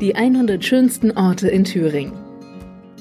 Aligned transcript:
Die 0.00 0.14
100 0.14 0.64
schönsten 0.64 1.10
Orte 1.16 1.48
in 1.48 1.64
Thüringen. 1.64 2.12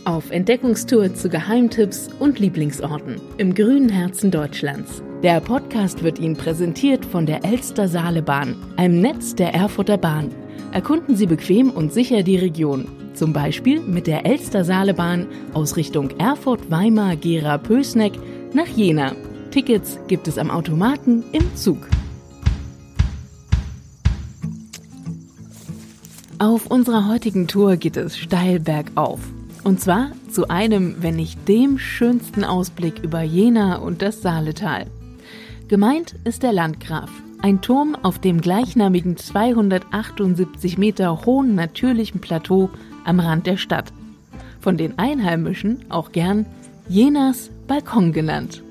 Auf 0.05 0.31
Entdeckungstour 0.31 1.13
zu 1.13 1.29
Geheimtipps 1.29 2.09
und 2.19 2.39
Lieblingsorten 2.39 3.21
im 3.37 3.53
grünen 3.53 3.89
Herzen 3.89 4.31
Deutschlands. 4.31 5.03
Der 5.23 5.41
Podcast 5.41 6.03
wird 6.03 6.19
Ihnen 6.19 6.37
präsentiert 6.37 7.05
von 7.05 7.25
der 7.25 7.43
Elster 7.43 7.87
Saalebahn, 7.87 8.55
einem 8.77 9.01
Netz 9.01 9.35
der 9.35 9.53
Erfurter 9.53 9.97
Bahn. 9.97 10.29
Erkunden 10.71 11.15
Sie 11.15 11.25
bequem 11.25 11.69
und 11.69 11.91
sicher 11.91 12.23
die 12.23 12.37
Region. 12.37 12.87
Zum 13.13 13.33
Beispiel 13.33 13.81
mit 13.81 14.07
der 14.07 14.25
Elster 14.25 14.63
Saalebahn 14.63 15.27
aus 15.53 15.75
Richtung 15.75 16.11
Erfurt, 16.19 16.71
Weimar, 16.71 17.15
Gera, 17.15 17.57
Pößneck 17.57 18.13
nach 18.53 18.67
Jena. 18.67 19.13
Tickets 19.51 19.99
gibt 20.07 20.27
es 20.27 20.37
am 20.37 20.49
Automaten 20.49 21.23
im 21.31 21.55
Zug. 21.55 21.87
Auf 26.39 26.67
unserer 26.67 27.07
heutigen 27.07 27.47
Tour 27.47 27.77
geht 27.77 27.97
es 27.97 28.15
steil 28.15 28.59
bergauf. 28.59 29.19
Und 29.63 29.81
zwar 29.81 30.11
zu 30.31 30.49
einem, 30.49 30.97
wenn 30.99 31.15
nicht 31.15 31.47
dem 31.47 31.79
schönsten 31.79 32.43
Ausblick 32.43 32.99
über 33.03 33.23
Jena 33.23 33.77
und 33.77 34.03
das 34.03 34.21
Saaletal. 34.21 34.85
Gemeint 35.67 36.13
ist 36.25 36.43
der 36.43 36.53
Landgraf, 36.53 37.09
ein 37.41 37.61
Turm 37.61 37.97
auf 38.03 38.19
dem 38.19 38.39
gleichnamigen 38.39 39.17
278 39.17 40.77
Meter 40.77 41.25
hohen 41.25 41.55
natürlichen 41.55 42.21
Plateau 42.21 42.69
am 43.03 43.19
Rand 43.19 43.47
der 43.47 43.57
Stadt. 43.57 43.91
Von 44.59 44.77
den 44.77 44.99
Einheimischen 44.99 45.85
auch 45.89 46.11
gern 46.11 46.45
Jenas 46.87 47.49
Balkon 47.67 48.13
genannt. 48.13 48.61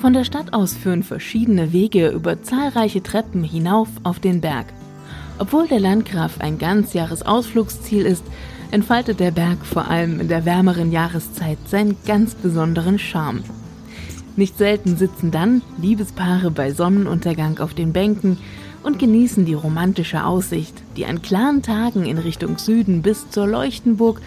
Von 0.00 0.12
der 0.12 0.24
Stadt 0.24 0.52
aus 0.52 0.74
führen 0.74 1.04
verschiedene 1.04 1.72
Wege 1.72 2.08
über 2.08 2.42
zahlreiche 2.42 3.00
Treppen 3.00 3.44
hinauf 3.44 3.88
auf 4.02 4.18
den 4.18 4.40
Berg. 4.40 4.66
Obwohl 5.38 5.66
der 5.66 5.80
Landgraf 5.80 6.40
ein 6.40 6.58
Ganzjahresausflugsziel 6.58 8.06
ist, 8.06 8.24
entfaltet 8.70 9.20
der 9.20 9.30
Berg 9.30 9.64
vor 9.64 9.88
allem 9.88 10.20
in 10.20 10.28
der 10.28 10.44
wärmeren 10.44 10.92
Jahreszeit 10.92 11.58
seinen 11.66 11.96
ganz 12.06 12.34
besonderen 12.34 12.98
Charme. 12.98 13.42
Nicht 14.34 14.56
selten 14.56 14.96
sitzen 14.96 15.30
dann 15.30 15.62
Liebespaare 15.78 16.50
bei 16.50 16.72
Sonnenuntergang 16.72 17.58
auf 17.58 17.74
den 17.74 17.92
Bänken 17.92 18.38
und 18.82 18.98
genießen 18.98 19.44
die 19.44 19.54
romantische 19.54 20.24
Aussicht, 20.24 20.82
die 20.96 21.06
an 21.06 21.22
klaren 21.22 21.62
Tagen 21.62 22.06
in 22.06 22.18
Richtung 22.18 22.58
Süden 22.58 23.02
bis 23.02 23.28
zur 23.30 23.46
Leuchtenburg 23.46 24.20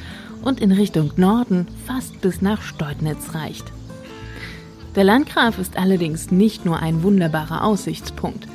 und 0.44 0.59
in 0.59 0.72
Richtung 0.72 1.11
Norden 1.17 1.67
fast 1.88 2.22
bis 2.22 2.41
nach 2.41 2.61
Steutnitz 2.61 3.33
reicht. 3.33 3.66
Der 4.95 5.03
Landgraf 5.03 5.59
ist 5.59 5.78
allerdings 5.78 6.31
nicht 6.31 6.66
nur 6.66 6.80
ein 6.80 7.03
wunderbarer 7.03 7.63
Aussichtspunkt. 7.63 8.47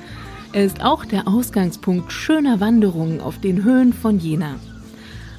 Er 0.53 0.65
ist 0.65 0.83
auch 0.83 1.05
der 1.05 1.29
Ausgangspunkt 1.29 2.11
schöner 2.11 2.59
Wanderungen 2.59 3.21
auf 3.21 3.39
den 3.39 3.63
Höhen 3.63 3.93
von 3.93 4.19
Jena. 4.19 4.57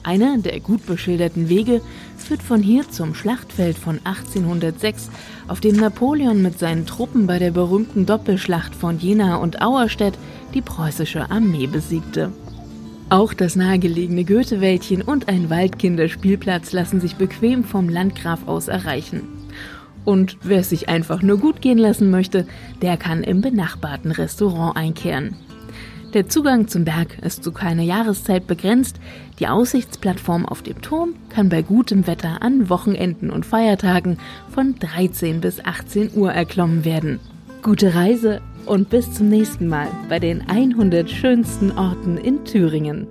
Einer 0.03 0.37
der 0.37 0.59
gut 0.61 0.85
beschilderten 0.85 1.49
Wege 1.49 1.81
führt 2.17 2.41
von 2.41 2.63
hier 2.63 2.89
zum 2.89 3.13
Schlachtfeld 3.13 3.77
von 3.77 3.99
1806, 4.05 5.09
auf 5.49 5.59
dem 5.59 5.75
Napoleon 5.75 6.41
mit 6.41 6.57
seinen 6.57 6.85
Truppen 6.85 7.27
bei 7.27 7.39
der 7.39 7.51
berühmten 7.51 8.05
Doppelschlacht 8.05 8.73
von 8.73 8.99
Jena 8.99 9.35
und 9.35 9.61
Auerstedt 9.61 10.17
die 10.53 10.61
preußische 10.61 11.29
Armee 11.29 11.67
besiegte. 11.67 12.31
Auch 13.09 13.33
das 13.33 13.57
nahegelegene 13.57 14.23
Goethewäldchen 14.23 15.01
und 15.01 15.27
ein 15.27 15.49
Waldkinderspielplatz 15.49 16.71
lassen 16.71 17.01
sich 17.01 17.17
bequem 17.17 17.65
vom 17.65 17.89
Landgraf 17.89 18.47
aus 18.47 18.69
erreichen. 18.69 19.40
Und 20.05 20.37
wer 20.43 20.59
es 20.59 20.69
sich 20.69 20.89
einfach 20.89 21.21
nur 21.21 21.37
gut 21.37 21.61
gehen 21.61 21.77
lassen 21.77 22.09
möchte, 22.09 22.45
der 22.81 22.97
kann 22.97 23.23
im 23.23 23.41
benachbarten 23.41 24.11
Restaurant 24.11 24.75
einkehren. 24.75 25.35
Der 26.13 26.27
Zugang 26.27 26.67
zum 26.67 26.83
Berg 26.83 27.19
ist 27.21 27.41
zu 27.41 27.53
keiner 27.53 27.83
Jahreszeit 27.83 28.45
begrenzt. 28.45 28.99
Die 29.39 29.47
Aussichtsplattform 29.47 30.45
auf 30.45 30.61
dem 30.61 30.81
Turm 30.81 31.13
kann 31.29 31.47
bei 31.47 31.61
gutem 31.61 32.05
Wetter 32.05 32.41
an 32.41 32.69
Wochenenden 32.69 33.29
und 33.29 33.45
Feiertagen 33.45 34.17
von 34.49 34.75
13 34.77 35.39
bis 35.39 35.63
18 35.63 36.11
Uhr 36.15 36.33
erklommen 36.33 36.83
werden. 36.83 37.21
Gute 37.61 37.95
Reise 37.95 38.41
und 38.65 38.89
bis 38.89 39.13
zum 39.13 39.29
nächsten 39.29 39.67
Mal 39.67 39.87
bei 40.09 40.19
den 40.19 40.41
100 40.49 41.09
schönsten 41.09 41.71
Orten 41.71 42.17
in 42.17 42.43
Thüringen. 42.43 43.07